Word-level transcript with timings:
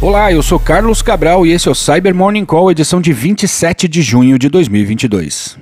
Olá, 0.00 0.32
eu 0.32 0.44
sou 0.44 0.60
Carlos 0.60 1.02
Cabral 1.02 1.44
e 1.44 1.50
esse 1.50 1.66
é 1.66 1.70
o 1.72 1.74
Cyber 1.74 2.14
Morning 2.14 2.44
Call, 2.44 2.70
edição 2.70 3.00
de 3.00 3.12
27 3.12 3.88
de 3.88 4.00
junho 4.00 4.38
de 4.38 4.48
2022. 4.48 5.58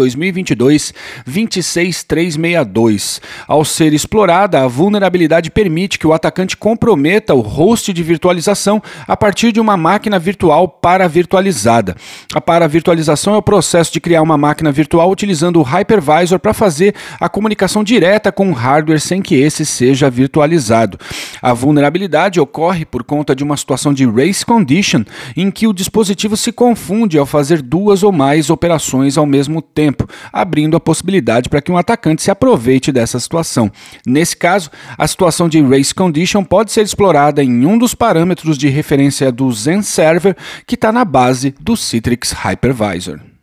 2022-26362. 1.27 3.23
Ao 3.49 3.65
ser 3.65 3.95
explorada, 3.95 4.63
a 4.63 4.69
vulnerabilidade 4.69 5.51
permite 5.51 5.99
que 5.99 6.07
o 6.07 6.13
atacante 6.13 6.59
comprometa 6.59 7.33
o 7.33 7.41
host 7.41 7.91
de 7.91 8.03
virtualização 8.03 8.83
a 9.09 9.17
partir 9.17 9.51
de 9.51 9.61
uma 9.61 9.79
máquina 9.79 10.19
virtual 10.19 10.69
para-virtualizada. 10.69 11.97
A 12.35 12.41
para-virtualização 12.41 13.33
é 13.35 13.39
o 13.39 13.43
processo 13.43 13.95
de 13.95 14.01
criar 14.01 14.21
uma 14.21 14.37
máquina 14.37 14.71
virtual 14.71 15.11
utilizando 15.11 15.59
o 15.59 15.63
hypervisor 15.63 16.39
para 16.39 16.53
fazer 16.53 16.95
a 17.19 17.31
comunicação 17.31 17.83
direta 17.83 18.31
com 18.31 18.51
o 18.51 18.53
hardware 18.53 19.01
sem 19.01 19.23
que 19.23 19.37
esse 19.37 19.65
seja 19.65 20.11
virtualizado. 20.11 20.99
A 21.41 21.55
vulnerabilidade 21.55 22.39
ocorre 22.39 22.85
por 22.85 23.03
conta 23.03 23.35
de 23.35 23.43
uma 23.43 23.57
situação 23.57 23.95
de 23.95 24.05
race 24.05 24.34
race 24.35 24.45
condition, 24.45 25.05
em 25.37 25.49
que 25.49 25.69
o 25.69 25.73
dispositivo 25.73 26.37
se 26.37 26.51
confunde 26.51 27.17
ao 27.17 27.25
fazer 27.25 27.63
duas 27.63 28.03
ou 28.03 28.11
mais 28.11 28.51
operações 28.51 29.17
ao 29.17 29.25
mesmo 29.25 29.63
tempo, 29.63 30.09
abrindo 30.33 30.77
a 30.77 30.81
possibilidade 30.81 31.49
para 31.49 31.63
que 31.63 31.71
um 31.71 31.79
atacante 31.79 32.23
se 32.23 32.31
aproveite 32.31 32.91
dessa 32.91 33.21
situação. 33.21 33.71
Nesse 34.05 34.37
caso, 34.37 34.71
a 34.99 35.07
situação 35.07 35.49
de 35.49 35.63
race 35.63 35.95
condition 35.95 36.43
pode 36.43 36.73
ser 36.73 36.83
explorada 36.83 37.45
em 37.45 37.65
um 37.65 37.79
dos 37.79 37.95
parâmetros 37.95 38.59
de 38.59 38.69
referência 38.69 39.31
do 39.31 39.51
Zen 39.53 39.83
Server, 39.83 40.37
que 40.67 40.75
está 40.75 40.91
na 40.91 41.05
base 41.05 41.55
do 41.61 41.77
Citrix 41.77 42.33
Hypervisor. 42.33 43.34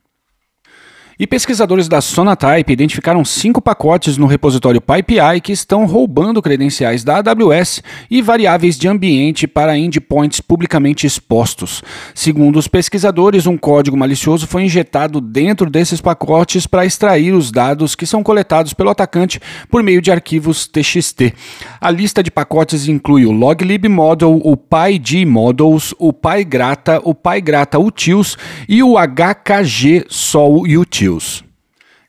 E 1.22 1.27
pesquisadores 1.27 1.88
da 1.88 2.02
Sonatype 2.02 2.73
identificaram 2.73 3.23
cinco 3.23 3.61
pacotes 3.61 4.17
no 4.17 4.25
repositório 4.25 4.81
PyPI 4.81 5.39
que 5.39 5.52
estão 5.52 5.86
roubando 5.86 6.41
credenciais 6.41 7.03
da 7.03 7.17
AWS 7.17 7.83
e 8.09 8.23
variáveis 8.23 8.75
de 8.75 8.88
ambiente 8.88 9.45
para 9.45 9.77
endpoints 9.77 10.42
publicamente 10.42 11.05
expostos. 11.05 11.83
Segundo 12.15 12.58
os 12.58 12.67
pesquisadores, 12.67 13.45
um 13.45 13.55
código 13.55 13.95
malicioso 13.95 14.48
foi 14.48 14.64
injetado 14.64 15.21
dentro 15.21 15.70
desses 15.70 16.02
pacotes 16.02 16.65
para 16.65 16.87
extrair 16.87 17.36
os 17.36 17.52
dados 17.52 17.93
que 17.93 18.08
são 18.08 18.23
coletados 18.23 18.73
pelo 18.73 18.89
atacante 18.89 19.39
por 19.70 19.83
meio 19.83 20.02
de 20.02 20.11
arquivos 20.11 20.65
TXT. 20.65 21.36
A 21.80 21.92
lista 21.92 22.23
de 22.23 22.32
pacotes 22.32 22.88
inclui 22.88 23.27
o 23.27 23.32
loglib 23.32 23.88
model, 23.88 24.42
o 24.43 24.58
PyD 24.58 25.27
models, 25.27 25.93
o 25.99 26.11
PyGrata, 26.11 26.99
o 27.03 27.14
PyGrata 27.14 27.77
utils 27.77 28.36
e 28.67 28.82
o 28.82 28.95
HKG 28.95 30.08
sol 30.09 30.64
utils. 30.64 31.11
News. 31.11 31.44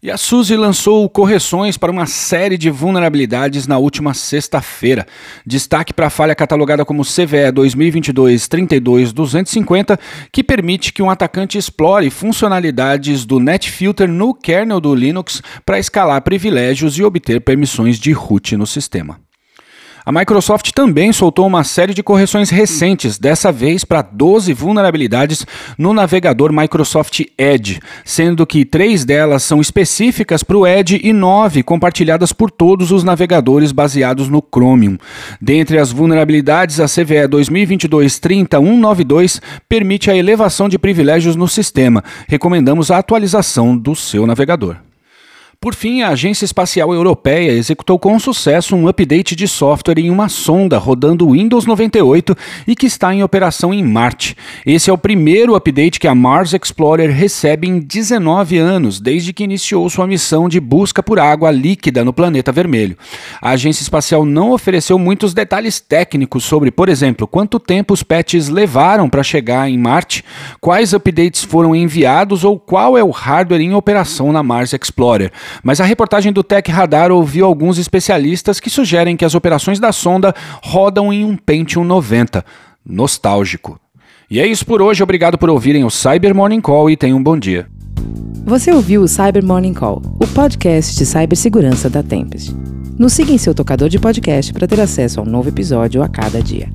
E 0.04 0.10
a 0.10 0.16
SUSE 0.16 0.56
lançou 0.56 1.08
correções 1.08 1.76
para 1.76 1.92
uma 1.92 2.06
série 2.06 2.58
de 2.58 2.68
vulnerabilidades 2.70 3.68
na 3.68 3.78
última 3.78 4.12
sexta-feira. 4.14 5.06
Destaque 5.46 5.94
para 5.94 6.08
a 6.08 6.10
falha 6.10 6.34
catalogada 6.34 6.84
como 6.84 7.04
CVE 7.04 7.52
2022-32250, 7.54 9.96
que 10.32 10.42
permite 10.42 10.92
que 10.92 11.04
um 11.04 11.10
atacante 11.10 11.56
explore 11.56 12.10
funcionalidades 12.10 13.24
do 13.24 13.38
NetFilter 13.38 14.08
no 14.08 14.34
kernel 14.34 14.80
do 14.80 14.92
Linux 14.92 15.40
para 15.64 15.78
escalar 15.78 16.20
privilégios 16.22 16.98
e 16.98 17.04
obter 17.04 17.40
permissões 17.40 17.96
de 17.96 18.10
root 18.10 18.56
no 18.56 18.66
sistema. 18.66 19.20
A 20.04 20.10
Microsoft 20.10 20.72
também 20.72 21.12
soltou 21.12 21.46
uma 21.46 21.62
série 21.62 21.94
de 21.94 22.02
correções 22.02 22.50
recentes, 22.50 23.18
dessa 23.18 23.52
vez 23.52 23.84
para 23.84 24.02
12 24.02 24.52
vulnerabilidades 24.52 25.46
no 25.78 25.94
navegador 25.94 26.52
Microsoft 26.52 27.20
Edge, 27.38 27.78
sendo 28.04 28.44
que 28.44 28.64
três 28.64 29.04
delas 29.04 29.44
são 29.44 29.60
específicas 29.60 30.42
para 30.42 30.56
o 30.56 30.66
Edge 30.66 31.00
e 31.04 31.12
nove 31.12 31.62
compartilhadas 31.62 32.32
por 32.32 32.50
todos 32.50 32.90
os 32.90 33.04
navegadores 33.04 33.70
baseados 33.70 34.28
no 34.28 34.42
Chromium. 34.42 34.98
Dentre 35.40 35.78
as 35.78 35.92
vulnerabilidades, 35.92 36.80
a 36.80 36.86
CVE 36.86 37.28
2022-30192 37.28 39.40
permite 39.68 40.10
a 40.10 40.16
elevação 40.16 40.68
de 40.68 40.80
privilégios 40.80 41.36
no 41.36 41.46
sistema. 41.46 42.02
Recomendamos 42.26 42.90
a 42.90 42.98
atualização 42.98 43.78
do 43.78 43.94
seu 43.94 44.26
navegador. 44.26 44.78
Por 45.62 45.76
fim, 45.76 46.02
a 46.02 46.08
Agência 46.08 46.44
Espacial 46.44 46.92
Europeia 46.92 47.52
executou 47.52 47.96
com 47.96 48.18
sucesso 48.18 48.74
um 48.74 48.88
update 48.88 49.36
de 49.36 49.46
software 49.46 50.00
em 50.00 50.10
uma 50.10 50.28
sonda 50.28 50.76
rodando 50.76 51.30
Windows 51.30 51.66
98 51.66 52.36
e 52.66 52.74
que 52.74 52.84
está 52.84 53.14
em 53.14 53.22
operação 53.22 53.72
em 53.72 53.80
Marte. 53.80 54.36
Esse 54.66 54.90
é 54.90 54.92
o 54.92 54.98
primeiro 54.98 55.54
update 55.54 56.00
que 56.00 56.08
a 56.08 56.16
Mars 56.16 56.52
Explorer 56.52 57.12
recebe 57.12 57.68
em 57.68 57.78
19 57.78 58.58
anos, 58.58 58.98
desde 58.98 59.32
que 59.32 59.44
iniciou 59.44 59.88
sua 59.88 60.04
missão 60.04 60.48
de 60.48 60.58
busca 60.58 61.00
por 61.00 61.20
água 61.20 61.52
líquida 61.52 62.04
no 62.04 62.12
planeta 62.12 62.50
vermelho. 62.50 62.98
A 63.40 63.50
agência 63.50 63.82
espacial 63.84 64.24
não 64.24 64.50
ofereceu 64.50 64.98
muitos 64.98 65.32
detalhes 65.32 65.78
técnicos 65.78 66.42
sobre, 66.42 66.72
por 66.72 66.88
exemplo, 66.88 67.24
quanto 67.24 67.60
tempo 67.60 67.94
os 67.94 68.02
patches 68.02 68.48
levaram 68.48 69.08
para 69.08 69.22
chegar 69.22 69.70
em 69.70 69.78
Marte, 69.78 70.24
quais 70.60 70.92
updates 70.92 71.44
foram 71.44 71.72
enviados 71.72 72.42
ou 72.42 72.58
qual 72.58 72.98
é 72.98 73.04
o 73.04 73.10
hardware 73.10 73.60
em 73.60 73.74
operação 73.74 74.32
na 74.32 74.42
Mars 74.42 74.72
Explorer. 74.72 75.30
Mas 75.62 75.80
a 75.80 75.84
reportagem 75.84 76.32
do 76.32 76.42
Tech 76.42 76.70
Radar 76.70 77.10
ouviu 77.10 77.46
alguns 77.46 77.78
especialistas 77.78 78.60
que 78.60 78.70
sugerem 78.70 79.16
que 79.16 79.24
as 79.24 79.34
operações 79.34 79.78
da 79.78 79.92
sonda 79.92 80.34
rodam 80.62 81.12
em 81.12 81.24
um 81.24 81.36
Pentium 81.36 81.84
90. 81.84 82.44
Nostálgico. 82.84 83.78
E 84.30 84.40
é 84.40 84.46
isso 84.46 84.64
por 84.64 84.80
hoje. 84.80 85.02
Obrigado 85.02 85.36
por 85.36 85.50
ouvirem 85.50 85.84
o 85.84 85.90
Cyber 85.90 86.34
Morning 86.34 86.60
Call 86.60 86.90
e 86.90 86.96
tenham 86.96 87.18
um 87.18 87.22
bom 87.22 87.38
dia. 87.38 87.66
Você 88.44 88.72
ouviu 88.72 89.02
o 89.02 89.08
Cyber 89.08 89.44
Morning 89.44 89.74
Call, 89.74 90.02
o 90.20 90.26
podcast 90.26 90.96
de 90.96 91.06
cibersegurança 91.06 91.88
da 91.88 92.02
Tempest. 92.02 92.54
Nos 92.98 93.12
siga 93.12 93.32
em 93.32 93.38
seu 93.38 93.54
tocador 93.54 93.88
de 93.88 93.98
podcast 93.98 94.52
para 94.52 94.66
ter 94.66 94.80
acesso 94.80 95.20
a 95.20 95.22
um 95.22 95.26
novo 95.26 95.48
episódio 95.48 96.02
a 96.02 96.08
cada 96.08 96.42
dia. 96.42 96.68